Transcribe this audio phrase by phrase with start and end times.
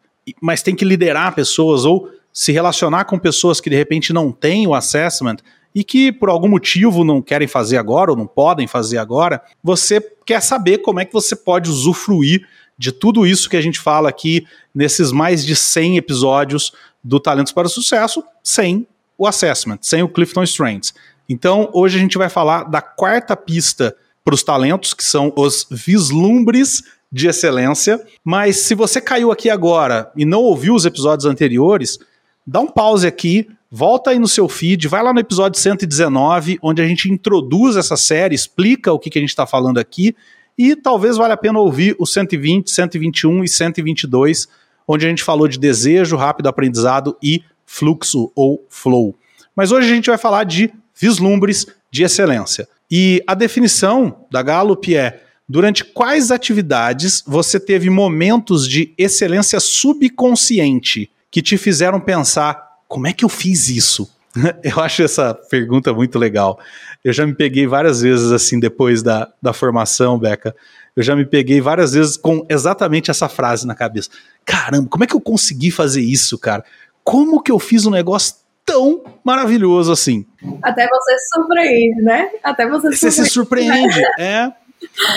[0.42, 4.66] mas tem que liderar pessoas ou se relacionar com pessoas que de repente não têm
[4.66, 5.36] o assessment
[5.74, 10.02] e que por algum motivo não querem fazer agora ou não podem fazer agora, você
[10.26, 14.10] quer saber como é que você pode usufruir de tudo isso que a gente fala
[14.10, 16.72] aqui nesses mais de 100 episódios
[17.02, 20.92] do Talentos para o Sucesso sem o assessment, sem o Clifton Strengths.
[21.26, 25.66] Então, hoje a gente vai falar da quarta pista para os talentos, que são os
[25.70, 28.00] vislumbres de excelência.
[28.24, 31.98] Mas se você caiu aqui agora e não ouviu os episódios anteriores,
[32.46, 36.80] dá um pause aqui, volta aí no seu feed, vai lá no episódio 119, onde
[36.80, 40.14] a gente introduz essa série, explica o que, que a gente está falando aqui,
[40.56, 44.48] e talvez valha a pena ouvir o 120, 121 e 122,
[44.86, 49.14] onde a gente falou de desejo, rápido aprendizado e fluxo ou flow.
[49.56, 52.68] Mas hoje a gente vai falar de vislumbres de excelência.
[52.94, 61.10] E a definição da Gallup é: durante quais atividades você teve momentos de excelência subconsciente
[61.30, 64.14] que te fizeram pensar como é que eu fiz isso?
[64.62, 66.60] Eu acho essa pergunta muito legal.
[67.02, 70.54] Eu já me peguei várias vezes assim depois da, da formação, Beca.
[70.94, 74.10] Eu já me peguei várias vezes com exatamente essa frase na cabeça.
[74.44, 76.62] Caramba, como é que eu consegui fazer isso, cara?
[77.02, 80.26] Como que eu fiz um negócio tão maravilhoso assim.
[80.62, 82.30] Até você se surpreende, né?
[82.42, 84.02] Até você, você se surpreende.
[84.18, 84.52] é.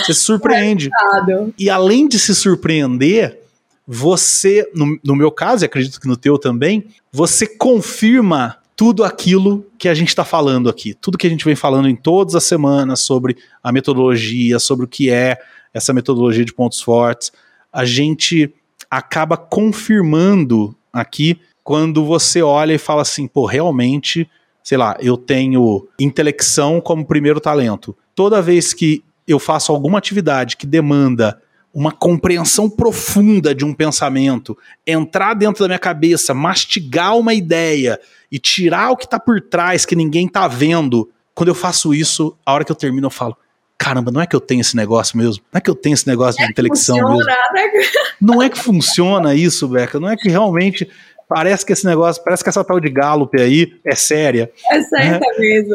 [0.03, 0.89] Você se surpreende.
[0.89, 3.39] É e além de se surpreender,
[3.87, 9.65] você, no, no meu caso, e acredito que no teu também, você confirma tudo aquilo
[9.77, 12.43] que a gente está falando aqui, tudo que a gente vem falando em todas as
[12.43, 15.37] semanas sobre a metodologia, sobre o que é
[15.73, 17.31] essa metodologia de pontos fortes,
[17.71, 18.53] a gente
[18.89, 24.29] acaba confirmando aqui quando você olha e fala assim, pô, realmente,
[24.63, 27.97] sei lá, eu tenho intelecção como primeiro talento.
[28.13, 31.41] Toda vez que eu faço alguma atividade que demanda
[31.73, 37.99] uma compreensão profunda de um pensamento, entrar dentro da minha cabeça, mastigar uma ideia
[38.31, 41.09] e tirar o que está por trás que ninguém está vendo.
[41.33, 43.35] Quando eu faço isso, a hora que eu termino, eu falo:
[43.75, 45.43] caramba, não é que eu tenho esse negócio mesmo?
[45.51, 47.77] Não é que eu tenho esse negócio é de intelecção funciona, mesmo?
[47.77, 47.85] Né?
[48.21, 49.99] Não é que funciona isso, Beca?
[49.99, 50.87] Não é que realmente
[51.27, 54.51] parece que esse negócio, parece que essa tal de Gallup aí é séria.
[54.71, 55.37] É certa né?
[55.39, 55.73] mesmo.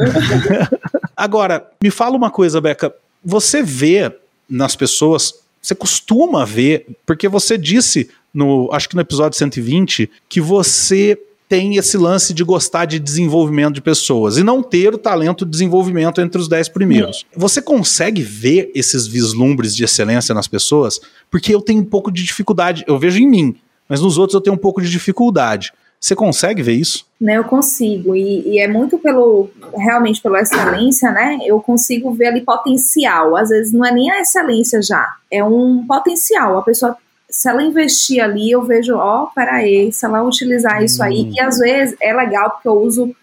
[1.17, 2.95] Agora, me fala uma coisa, Beca.
[3.25, 4.13] Você vê
[4.49, 10.41] nas pessoas, você costuma ver, porque você disse no, acho que no episódio 120, que
[10.41, 11.19] você
[11.49, 15.51] tem esse lance de gostar de desenvolvimento de pessoas e não ter o talento de
[15.51, 17.27] desenvolvimento entre os dez primeiros.
[17.37, 21.01] Você consegue ver esses vislumbres de excelência nas pessoas?
[21.29, 23.57] Porque eu tenho um pouco de dificuldade, eu vejo em mim,
[23.91, 25.73] mas nos outros eu tenho um pouco de dificuldade.
[26.01, 27.05] Você consegue ver isso?
[27.21, 31.39] Né, eu consigo, e, e, é muito pelo, realmente pela excelência, né?
[31.45, 33.37] Eu consigo ver ali potencial.
[33.37, 36.57] Às vezes não é nem a excelência já, é um potencial.
[36.57, 36.97] A pessoa
[37.31, 41.33] se ela investir ali, eu vejo, ó, oh, peraí, se ela utilizar isso aí, hum.
[41.33, 43.15] e às vezes é legal porque eu uso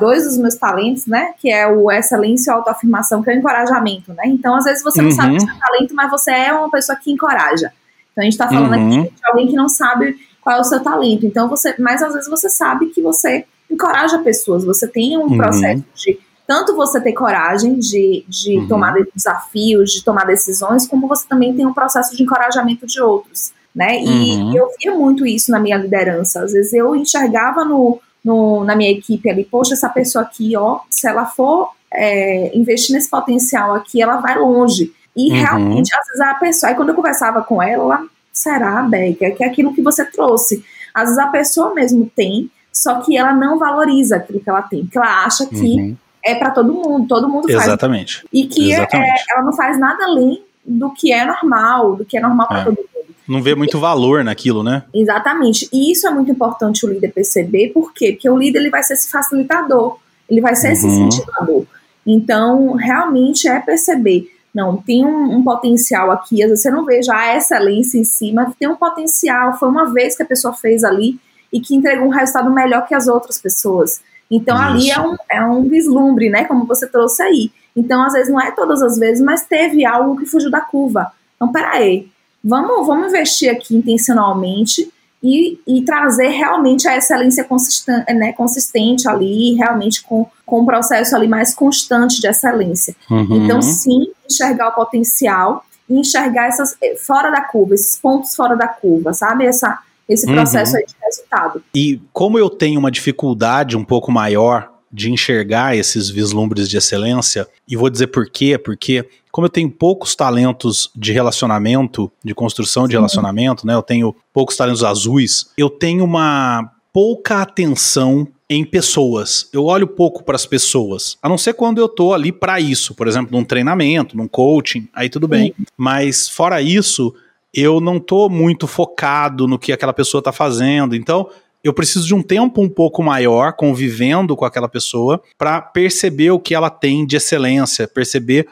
[0.00, 4.12] dois dos meus talentos, né, que é o excelência e autoafirmação, que é o encorajamento,
[4.14, 5.14] né, então às vezes você não uhum.
[5.14, 7.72] sabe o seu talento, mas você é uma pessoa que encoraja,
[8.12, 9.00] então a gente tá falando uhum.
[9.02, 12.14] aqui de alguém que não sabe qual é o seu talento, então você, mas às
[12.14, 15.36] vezes você sabe que você encoraja pessoas, você tem um uhum.
[15.36, 18.68] processo de tanto você ter coragem de, de uhum.
[18.68, 23.52] tomar desafios, de tomar decisões, como você também tem um processo de encorajamento de outros,
[23.74, 23.98] né?
[24.02, 24.54] E, uhum.
[24.54, 26.42] eu via muito isso na minha liderança.
[26.42, 30.80] Às vezes eu enxergava no, no, na minha equipe ali, poxa, essa pessoa aqui, ó,
[30.90, 34.92] se ela for é, investir nesse potencial aqui, ela vai longe.
[35.16, 35.38] E uhum.
[35.38, 39.44] realmente, às vezes a pessoa, aí quando eu conversava com ela, ela será, Becker, que
[39.44, 40.64] é aquilo que você trouxe.
[40.94, 44.82] Às vezes a pessoa mesmo tem, só que ela não valoriza aquilo que ela tem,
[44.84, 47.64] porque ela acha que uhum é para todo mundo, todo mundo faz.
[47.64, 48.24] Exatamente.
[48.32, 52.16] E que é, é, ela não faz nada além do que é normal, do que
[52.16, 52.64] é normal para é.
[52.64, 52.88] todo mundo.
[53.28, 54.84] Não vê muito valor naquilo, né?
[54.94, 55.68] Exatamente.
[55.72, 58.12] E isso é muito importante o líder perceber, por quê?
[58.12, 59.98] Porque o líder ele vai ser esse facilitador,
[60.28, 60.72] ele vai ser uhum.
[60.72, 61.64] esse incentivador.
[62.06, 64.28] Então, realmente é perceber.
[64.54, 68.04] Não, tem um, um, potencial aqui, às vezes você não vê já a excelência em
[68.04, 69.58] si, mas tem um potencial.
[69.58, 71.18] Foi uma vez que a pessoa fez ali
[71.50, 74.00] e que entregou um resultado melhor que as outras pessoas.
[74.30, 74.64] Então Isso.
[74.64, 76.44] ali é um, é um vislumbre, né?
[76.44, 77.50] Como você trouxe aí.
[77.74, 81.10] Então, às vezes, não é todas as vezes, mas teve algo que fugiu da curva.
[81.36, 82.10] Então, peraí,
[82.44, 84.91] vamos, vamos investir aqui intencionalmente
[85.22, 91.14] e, e trazer realmente a excelência consistente, né, consistente ali, realmente com, com um processo
[91.14, 92.96] ali mais constante de excelência.
[93.08, 93.44] Uhum.
[93.44, 98.56] Então, sim, enxergar o potencial e enxergar essas eh, fora da curva, esses pontos fora
[98.56, 99.46] da curva, sabe?
[99.46, 99.78] Essa,
[100.08, 100.82] esse processo uhum.
[100.86, 101.62] de resultado.
[101.74, 107.48] E como eu tenho uma dificuldade um pouco maior de enxergar esses vislumbres de excelência,
[107.66, 112.86] e vou dizer por quê, porque como eu tenho poucos talentos de relacionamento, de construção
[112.86, 113.74] de relacionamento, né?
[113.74, 119.48] Eu tenho poucos talentos azuis, eu tenho uma pouca atenção em pessoas.
[119.50, 122.94] Eu olho pouco para as pessoas, a não ser quando eu tô ali para isso,
[122.94, 125.54] por exemplo, num treinamento, num coaching, aí tudo bem.
[125.58, 125.64] Uhum.
[125.78, 127.14] Mas fora isso,
[127.54, 130.94] eu não tô muito focado no que aquela pessoa tá fazendo.
[130.94, 131.30] Então,
[131.62, 136.40] eu preciso de um tempo um pouco maior convivendo com aquela pessoa para perceber o
[136.40, 138.48] que ela tem de excelência, perceber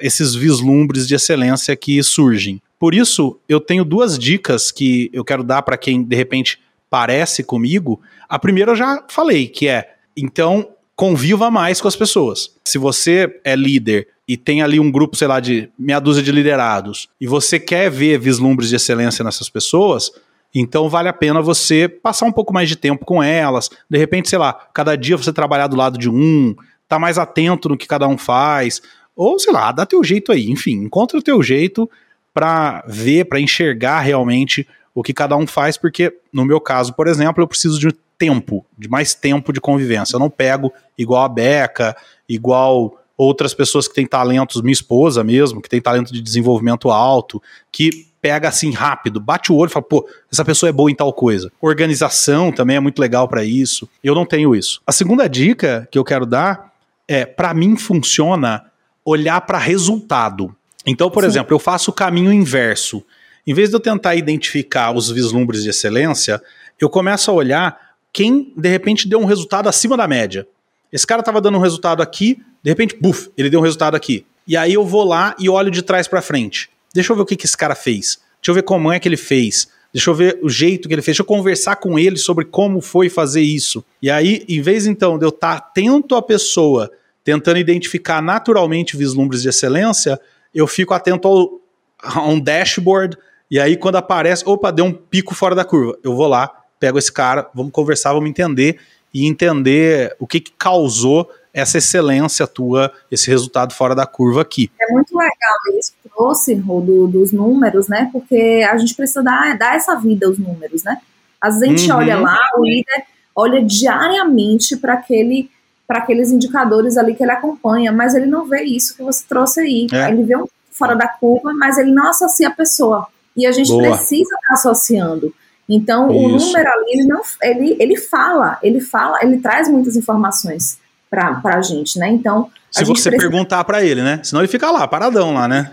[0.00, 2.60] esses vislumbres de excelência que surgem.
[2.78, 7.42] Por isso, eu tenho duas dicas que eu quero dar para quem de repente parece
[7.42, 8.00] comigo.
[8.28, 12.54] A primeira eu já falei, que é então conviva mais com as pessoas.
[12.64, 16.30] Se você é líder e tem ali um grupo, sei lá, de meia dúzia de
[16.30, 20.12] liderados, e você quer ver vislumbres de excelência nessas pessoas,
[20.54, 23.70] então vale a pena você passar um pouco mais de tempo com elas.
[23.88, 26.54] De repente, sei lá, cada dia você trabalhar do lado de um,
[26.88, 28.82] tá mais atento no que cada um faz,
[29.16, 31.88] ou sei lá, dá teu jeito aí, enfim, encontra o teu jeito
[32.34, 37.06] para ver, para enxergar realmente o que cada um faz, porque no meu caso, por
[37.06, 40.14] exemplo, eu preciso de tempo, de mais tempo de convivência.
[40.14, 41.96] Eu não pego igual a Beca,
[42.28, 47.42] igual outras pessoas que têm talentos, minha esposa mesmo, que tem talento de desenvolvimento alto,
[47.70, 50.94] que pega assim rápido, bate o olho e fala, pô, essa pessoa é boa em
[50.94, 51.50] tal coisa.
[51.60, 53.88] Organização também é muito legal para isso.
[54.02, 54.80] Eu não tenho isso.
[54.86, 56.72] A segunda dica que eu quero dar
[57.08, 58.64] é, para mim funciona
[59.04, 60.54] olhar para resultado.
[60.86, 61.30] Então, por Sim.
[61.30, 63.04] exemplo, eu faço o caminho inverso.
[63.44, 66.40] Em vez de eu tentar identificar os vislumbres de excelência,
[66.80, 67.76] eu começo a olhar
[68.12, 70.46] quem de repente deu um resultado acima da média.
[70.92, 74.24] Esse cara estava dando um resultado aqui, de repente, buf, ele deu um resultado aqui.
[74.46, 76.70] E aí eu vou lá e olho de trás para frente.
[76.94, 78.20] Deixa eu ver o que, que esse cara fez.
[78.40, 79.68] Deixa eu ver como é que ele fez.
[79.92, 81.16] Deixa eu ver o jeito que ele fez.
[81.16, 83.84] Deixa eu conversar com ele sobre como foi fazer isso.
[84.00, 86.90] E aí, em vez então de eu estar tá atento à pessoa,
[87.22, 90.18] tentando identificar naturalmente vislumbres de excelência,
[90.54, 91.60] eu fico atento ao,
[92.02, 93.16] a um dashboard.
[93.50, 95.96] E aí, quando aparece, opa, deu um pico fora da curva.
[96.02, 98.78] Eu vou lá, pego esse cara, vamos conversar, vamos entender
[99.12, 104.70] e entender o que, que causou essa excelência tua, esse resultado fora da curva aqui.
[104.80, 108.08] É muito legal isso que trouxe, do, dos números, né?
[108.12, 110.98] Porque a gente precisa dar, dar essa vida aos números, né?
[111.40, 111.98] Às vezes a gente uhum.
[111.98, 113.04] olha lá, o líder
[113.34, 115.50] olha diariamente para aquele
[115.86, 119.60] para aqueles indicadores ali que ele acompanha, mas ele não vê isso que você trouxe
[119.60, 119.86] aí.
[119.92, 120.08] É.
[120.08, 123.06] Ele vê um fora da curva, mas ele não associa a pessoa.
[123.36, 123.82] E a gente Boa.
[123.82, 125.34] precisa estar associando.
[125.68, 126.18] Então, isso.
[126.18, 130.78] o número ali, ele, não, ele, ele fala, ele fala, ele traz muitas informações
[131.12, 132.08] para a gente, né?
[132.08, 132.50] Então.
[132.70, 133.30] Se você precisa...
[133.30, 134.20] perguntar para ele, né?
[134.22, 135.70] Senão ele fica lá, paradão lá, né?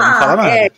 [0.00, 0.50] Não fala nada.
[0.50, 0.70] É,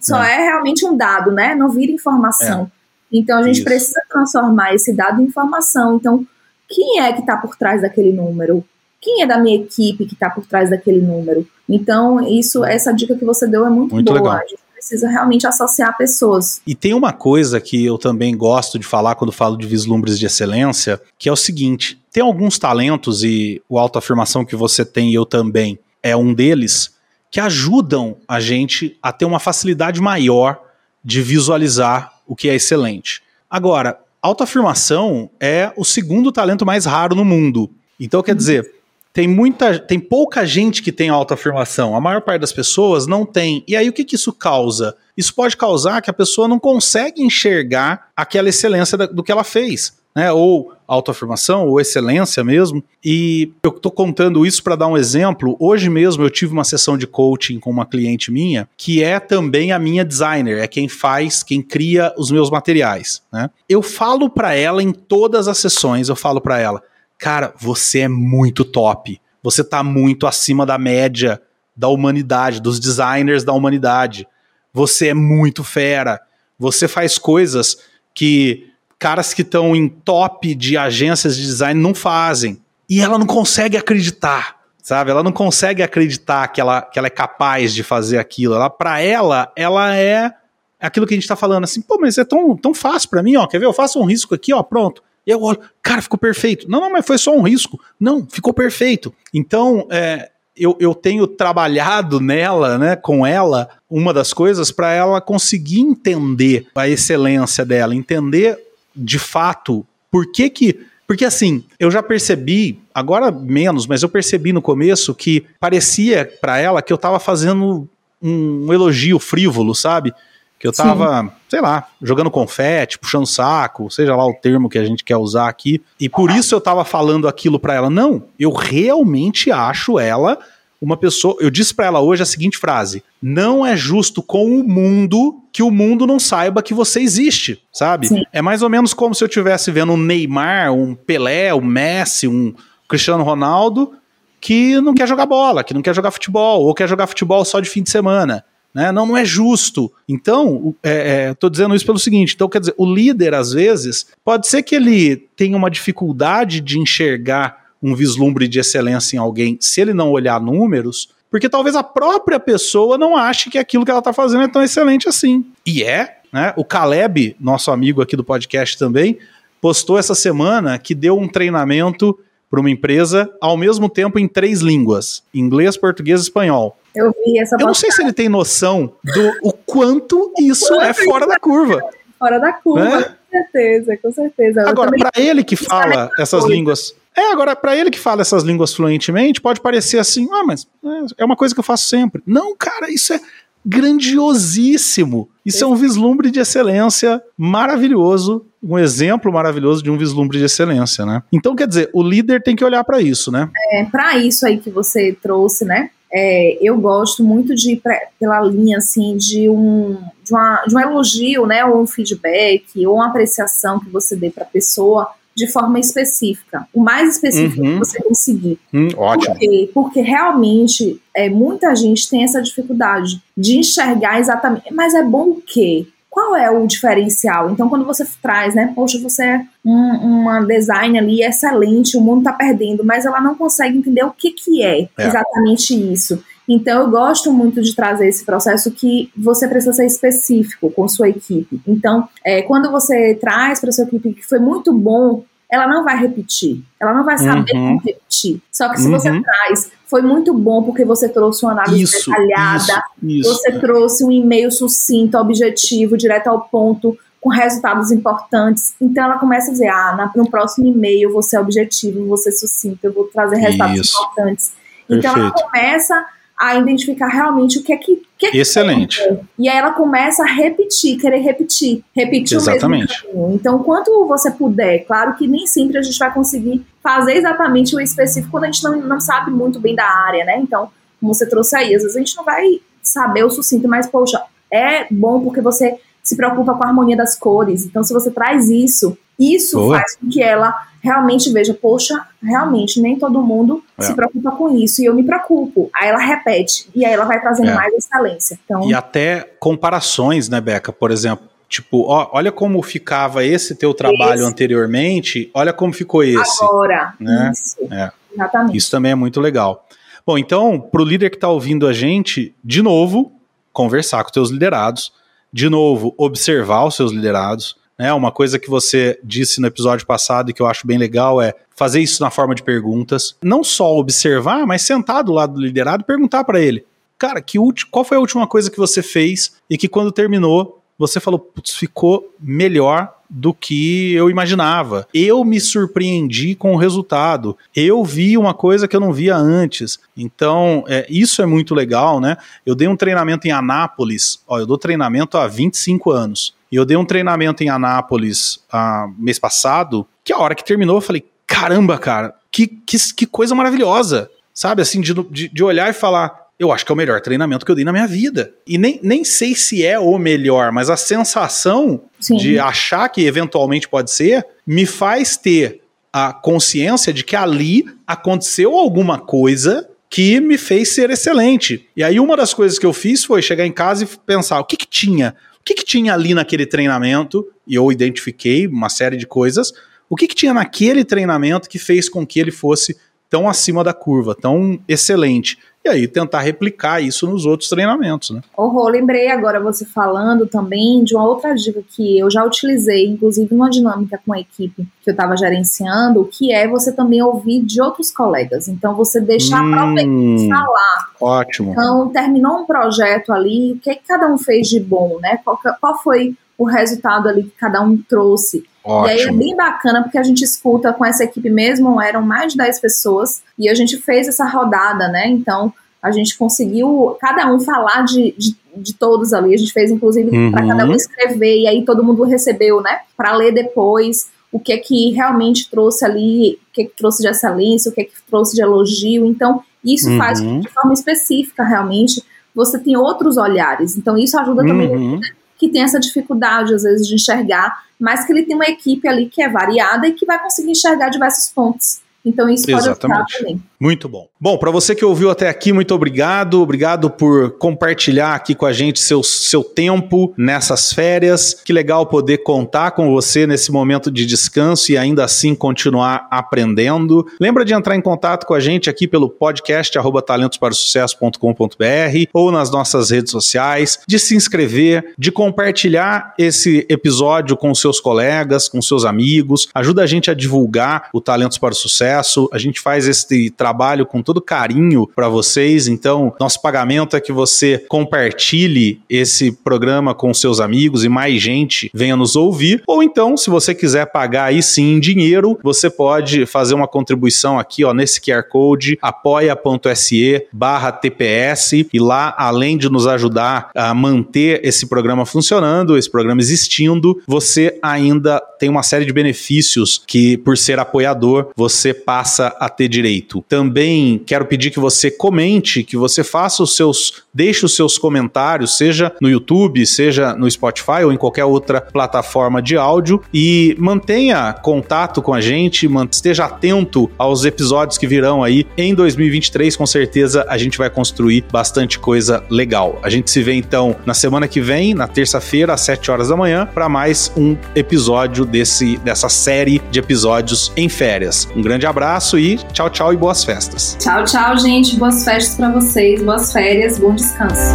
[0.00, 0.32] só é.
[0.32, 0.42] é.
[0.44, 1.54] realmente um dado, né?
[1.54, 2.64] Não vira informação.
[3.12, 3.16] É.
[3.18, 3.64] Então a gente Isso.
[3.64, 5.96] precisa transformar esse dado em informação.
[5.96, 6.26] Então,
[6.68, 8.64] quem é que está por trás daquele número?
[9.00, 11.46] Quem é da minha equipe que está por trás daquele número?
[11.68, 14.18] Então, isso, essa dica que você deu é muito, muito boa.
[14.18, 14.36] Legal.
[14.36, 16.60] A gente precisa realmente associar pessoas.
[16.66, 20.26] E tem uma coisa que eu também gosto de falar quando falo de vislumbres de
[20.26, 25.14] excelência, que é o seguinte: tem alguns talentos, e o autoafirmação que você tem e
[25.14, 26.94] eu também é um deles,
[27.30, 30.60] que ajudam a gente a ter uma facilidade maior
[31.02, 33.22] de visualizar o que é excelente.
[33.48, 37.70] Agora, autoafirmação é o segundo talento mais raro no mundo.
[37.98, 38.70] Então, quer dizer,
[39.12, 41.96] tem muita, tem pouca gente que tem autoafirmação.
[41.96, 43.64] A maior parte das pessoas não tem.
[43.66, 44.94] E aí o que, que isso causa?
[45.16, 50.01] Isso pode causar que a pessoa não consegue enxergar aquela excelência do que ela fez
[50.14, 50.30] né?
[50.32, 52.84] Ou autoafirmação, ou excelência mesmo.
[53.04, 55.56] E eu estou contando isso para dar um exemplo.
[55.58, 59.72] Hoje mesmo eu tive uma sessão de coaching com uma cliente minha, que é também
[59.72, 63.22] a minha designer, é quem faz, quem cria os meus materiais.
[63.32, 63.48] Né?
[63.68, 66.82] Eu falo para ela em todas as sessões, eu falo para ela,
[67.18, 69.20] cara, você é muito top.
[69.42, 71.40] Você está muito acima da média
[71.74, 74.26] da humanidade, dos designers da humanidade.
[74.72, 76.20] Você é muito fera.
[76.58, 77.78] Você faz coisas
[78.14, 78.71] que
[79.02, 82.56] caras que estão em top de agências de design não fazem.
[82.88, 85.10] E ela não consegue acreditar, sabe?
[85.10, 88.54] Ela não consegue acreditar que ela, que ela é capaz de fazer aquilo.
[88.54, 90.32] Ela, para ela, ela é
[90.78, 93.34] aquilo que a gente tá falando assim, pô, mas é tão, tão fácil para mim,
[93.34, 93.44] ó.
[93.48, 93.66] Quer ver?
[93.66, 95.02] Eu faço um risco aqui, ó, pronto.
[95.26, 96.70] E eu olho, cara, ficou perfeito.
[96.70, 97.80] Não, não, mas foi só um risco.
[97.98, 99.12] Não, ficou perfeito.
[99.34, 105.20] Então, é, eu, eu tenho trabalhado nela, né, com ela, uma das coisas para ela
[105.20, 108.58] conseguir entender a excelência dela, entender
[108.94, 110.86] de fato, por que que.
[111.06, 116.58] Porque assim, eu já percebi, agora menos, mas eu percebi no começo que parecia para
[116.58, 117.88] ela que eu tava fazendo
[118.22, 120.14] um elogio frívolo, sabe?
[120.58, 121.30] Que eu tava, Sim.
[121.48, 125.48] sei lá, jogando confete, puxando saco, seja lá o termo que a gente quer usar
[125.48, 125.82] aqui.
[125.98, 127.90] E por isso eu tava falando aquilo para ela.
[127.90, 130.38] Não, eu realmente acho ela
[130.82, 131.36] uma pessoa.
[131.38, 135.62] Eu disse para ela hoje a seguinte frase: Não é justo com o mundo que
[135.62, 138.08] o mundo não saiba que você existe, sabe?
[138.08, 138.24] Sim.
[138.32, 142.26] É mais ou menos como se eu estivesse vendo um Neymar, um Pelé, um Messi,
[142.26, 142.52] um
[142.88, 143.92] Cristiano Ronaldo
[144.40, 147.60] que não quer jogar bola, que não quer jogar futebol, ou quer jogar futebol só
[147.60, 148.44] de fim de semana.
[148.74, 148.90] Né?
[148.90, 149.92] Não, não é justo.
[150.08, 154.48] Então, é, é, dizendo isso pelo seguinte: então, quer dizer, o líder, às vezes, pode
[154.48, 159.80] ser que ele tenha uma dificuldade de enxergar um vislumbre de excelência em alguém se
[159.80, 164.00] ele não olhar números, porque talvez a própria pessoa não ache que aquilo que ela
[164.00, 165.44] está fazendo é tão excelente assim.
[165.66, 166.52] E é, né?
[166.56, 169.18] O Caleb, nosso amigo aqui do podcast também,
[169.60, 172.18] postou essa semana que deu um treinamento
[172.50, 176.76] para uma empresa ao mesmo tempo em três línguas: inglês, português e espanhol.
[176.94, 180.92] Eu vi essa Eu não sei se ele tem noção do o quanto isso é
[180.92, 181.80] fora da curva.
[182.18, 183.02] Fora da curva, né?
[183.02, 184.68] com certeza, com certeza.
[184.68, 188.74] Agora, para ele que fala essas línguas é, agora, para ele que fala essas línguas
[188.74, 192.22] fluentemente, pode parecer assim, ah, mas é, é uma coisa que eu faço sempre.
[192.26, 193.20] Não, cara, isso é
[193.64, 195.28] grandiosíssimo.
[195.44, 201.06] Isso é um vislumbre de excelência maravilhoso, um exemplo maravilhoso de um vislumbre de excelência,
[201.06, 201.22] né?
[201.32, 203.48] Então, quer dizer, o líder tem que olhar para isso, né?
[203.72, 205.90] É, para isso aí que você trouxe, né?
[206.12, 210.76] É, eu gosto muito de ir pra, pela linha assim de um, de, uma, de
[210.76, 215.08] um elogio, né, ou um feedback, ou uma apreciação que você dê para a pessoa
[215.34, 217.72] de forma específica, o mais específico uhum.
[217.74, 218.58] que você conseguir.
[218.72, 219.34] Hum, ótimo.
[219.34, 219.70] Por quê?
[219.72, 225.40] Porque realmente é, muita gente tem essa dificuldade de enxergar exatamente, mas é bom o
[225.40, 225.86] quê?
[226.12, 227.50] qual é o diferencial?
[227.50, 232.18] Então, quando você traz, né, poxa, você é um, uma design ali excelente, o mundo
[232.18, 236.22] está perdendo, mas ela não consegue entender o que, que é, é exatamente isso.
[236.48, 241.08] Então, eu gosto muito de trazer esse processo que você precisa ser específico com sua
[241.08, 241.60] equipe.
[241.66, 245.98] Então, é, quando você traz para sua equipe que foi muito bom, ela não vai
[245.98, 246.62] repetir.
[246.80, 247.76] Ela não vai saber uhum.
[247.76, 248.40] como repetir.
[248.50, 248.92] Só que se uhum.
[248.92, 253.34] você traz, foi muito bom porque você trouxe uma análise isso, detalhada, isso, isso.
[253.34, 258.74] você trouxe um e-mail sucinto, objetivo, direto ao ponto, com resultados importantes.
[258.80, 262.78] Então ela começa a dizer: ah, no próximo e-mail você é objetivo, você é sucinto,
[262.82, 264.52] eu vou trazer resultados importantes.
[264.88, 265.18] Então Perfeito.
[265.18, 266.06] ela começa
[266.42, 268.02] a identificar realmente o que é que.
[268.18, 269.00] que, é que Excelente.
[269.38, 273.06] e aí ela começa a repetir, querer repetir, repetir Exatamente.
[273.14, 277.12] o mesmo Então, quanto você puder, claro que nem sempre a gente vai conseguir fazer
[277.12, 280.40] exatamente o específico quando a gente não, não sabe muito bem da área, né?
[280.40, 280.68] Então,
[281.00, 284.20] como você trouxe aí, às vezes a gente não vai saber o sucinto, mas, poxa,
[284.50, 287.64] é bom porque você se preocupa com a harmonia das cores.
[287.64, 289.78] Então, se você traz isso, isso Boa.
[289.78, 293.82] faz com que ela realmente veja, poxa, realmente nem todo mundo é.
[293.84, 295.70] se preocupa com isso e eu me preocupo.
[295.72, 297.54] Aí ela repete e aí ela vai trazendo é.
[297.54, 298.38] mais excelência.
[298.44, 300.72] Então, e até comparações, né, Beca?
[300.72, 304.28] Por exemplo, tipo, ó, olha como ficava esse teu trabalho esse.
[304.28, 306.44] anteriormente, olha como ficou esse.
[306.44, 307.30] Agora, né?
[307.32, 307.56] isso.
[307.70, 307.92] É.
[308.12, 308.56] Exatamente.
[308.56, 309.66] Isso também é muito legal.
[310.04, 313.12] Bom, então, para o líder que está ouvindo a gente, de novo,
[313.52, 314.92] conversar com teus liderados,
[315.32, 317.92] de novo, observar os seus liderados, né?
[317.92, 321.34] Uma coisa que você disse no episódio passado e que eu acho bem legal é
[321.56, 323.16] fazer isso na forma de perguntas.
[323.20, 326.64] Não só observar, mas sentar do lado do liderado e perguntar para ele:
[326.96, 327.38] Cara, que
[327.72, 331.54] qual foi a última coisa que você fez e que quando terminou você falou, putz,
[331.54, 334.88] ficou melhor do que eu imaginava.
[334.92, 337.36] Eu me surpreendi com o resultado.
[337.54, 339.78] Eu vi uma coisa que eu não via antes.
[339.96, 342.16] Então, é, isso é muito legal, né?
[342.44, 344.20] Eu dei um treinamento em Anápolis.
[344.26, 346.34] Ó, eu dou treinamento há 25 anos.
[346.50, 350.78] E eu dei um treinamento em Anápolis ah, mês passado, que a hora que terminou
[350.78, 354.10] eu falei, caramba, cara, que, que, que coisa maravilhosa.
[354.34, 357.44] Sabe, assim, de, de, de olhar e falar, eu acho que é o melhor treinamento
[357.44, 358.32] que eu dei na minha vida.
[358.46, 362.16] E nem, nem sei se é o melhor, mas a sensação Sim.
[362.16, 365.60] de achar que eventualmente pode ser me faz ter
[365.92, 371.68] a consciência de que ali aconteceu alguma coisa que me fez ser excelente.
[371.76, 374.44] E aí uma das coisas que eu fiz foi chegar em casa e pensar o
[374.44, 377.26] que, que tinha o que, que tinha ali naquele treinamento?
[377.48, 379.52] E eu identifiquei uma série de coisas.
[379.90, 382.76] O que, que tinha naquele treinamento que fez com que ele fosse
[383.12, 385.36] tão acima da curva, tão excelente?
[385.64, 388.20] e aí tentar replicar isso nos outros treinamentos, né?
[388.36, 392.86] Oh, Rô, lembrei agora você falando também de uma outra dica que eu já utilizei,
[392.86, 397.42] inclusive numa dinâmica com a equipe que eu estava gerenciando, que é você também ouvir
[397.42, 398.48] de outros colegas.
[398.48, 400.90] Então você deixar hum, a própria equipe falar.
[401.00, 401.52] Ótimo.
[401.52, 405.20] Então terminou um projeto ali, o que, que cada um fez de bom, né?
[405.24, 408.44] Qual, qual foi o resultado ali que cada um trouxe.
[408.64, 408.86] Ótimo.
[408.86, 412.32] E aí é bem bacana porque a gente escuta com essa equipe mesmo, eram mais
[412.32, 415.08] de 10 pessoas, e a gente fez essa rodada, né?
[415.08, 415.52] Então
[415.82, 419.34] a gente conseguiu cada um falar de, de, de todos ali.
[419.34, 420.30] A gente fez, inclusive, uhum.
[420.30, 422.80] para cada um escrever, e aí todo mundo recebeu, né?
[422.96, 427.02] Para ler depois o que é que realmente trouxe ali, o que é que trouxe
[427.02, 429.04] de excelência, o que é que trouxe de elogio.
[429.04, 429.98] Então, isso uhum.
[429.98, 432.02] faz de forma específica, realmente,
[432.34, 433.76] você tem outros olhares.
[433.76, 435.00] Então, isso ajuda também uhum.
[435.42, 439.08] Que tem essa dificuldade, às vezes, de enxergar, mas que ele tem uma equipe ali
[439.08, 441.80] que é variada e que vai conseguir enxergar diversos pontos.
[442.04, 443.18] Então isso pode Exatamente.
[443.18, 443.42] também.
[443.62, 444.08] Muito bom.
[444.20, 446.42] Bom, para você que ouviu até aqui, muito obrigado.
[446.42, 451.40] Obrigado por compartilhar aqui com a gente seu, seu tempo nessas férias.
[451.44, 457.06] Que legal poder contar com você nesse momento de descanso e ainda assim continuar aprendendo.
[457.20, 462.90] Lembra de entrar em contato com a gente aqui pelo podcast talentosparaosucesso.com.br ou nas nossas
[462.90, 469.46] redes sociais, de se inscrever, de compartilhar esse episódio com seus colegas, com seus amigos.
[469.54, 472.28] Ajuda a gente a divulgar o Talentos para o sucesso.
[472.32, 473.51] A gente faz esse trabalho
[473.86, 475.68] com todo carinho para vocês.
[475.68, 481.70] Então, nosso pagamento é que você compartilhe esse programa com seus amigos e mais gente
[481.74, 482.62] venha nos ouvir.
[482.66, 487.38] Ou então, se você quiser pagar aí sim em dinheiro, você pode fazer uma contribuição
[487.38, 493.74] aqui ó, nesse QR Code apoia.se barra TPS e lá, além de nos ajudar a
[493.74, 500.16] manter esse programa funcionando, esse programa existindo, você ainda tem uma série de benefícios que,
[500.16, 503.24] por ser apoiador, você passa a ter direito.
[503.28, 507.76] Tanto Também quero pedir que você comente, que você faça os seus, deixe os seus
[507.76, 513.56] comentários, seja no YouTube, seja no Spotify ou em qualquer outra plataforma de áudio e
[513.58, 519.66] mantenha contato com a gente, esteja atento aos episódios que virão aí em 2023, com
[519.66, 522.78] certeza a gente vai construir bastante coisa legal.
[522.80, 526.16] A gente se vê então na semana que vem, na terça-feira, às 7 horas da
[526.16, 531.28] manhã, para mais um episódio desse dessa série de episódios em férias.
[531.34, 533.76] Um grande abraço e tchau, tchau e boas festas.
[533.78, 534.76] Tchau, tchau, gente.
[534.76, 537.54] Boas festas para vocês, boas férias, bom descanso.